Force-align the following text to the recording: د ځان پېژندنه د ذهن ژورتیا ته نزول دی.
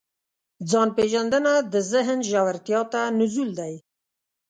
د 0.59 0.61
ځان 0.71 0.89
پېژندنه 0.97 1.53
د 1.73 1.75
ذهن 1.91 2.19
ژورتیا 2.29 2.81
ته 2.91 3.01
نزول 3.19 3.49
دی. 3.59 3.73